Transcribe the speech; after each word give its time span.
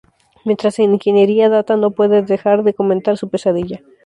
Mientras, 0.45 0.79
en 0.79 0.93
ingeniería, 0.95 1.47
Data 1.47 1.77
no 1.77 1.91
puede 1.91 2.23
dejar 2.23 2.63
de 2.63 2.73
comentar 2.73 3.17
su 3.19 3.29
pesadilla. 3.29 3.81